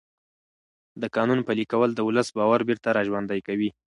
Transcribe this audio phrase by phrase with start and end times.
[1.01, 3.69] د قانون پلي کول د ولس باور بېرته راژوندی کوي